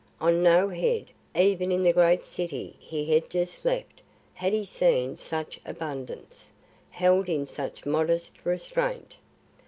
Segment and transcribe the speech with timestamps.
[0.19, 1.05] On no head,
[1.35, 4.01] even in the great city he had just left,
[4.33, 6.49] had he seen such abundance,
[6.89, 9.17] held in such modest restraint.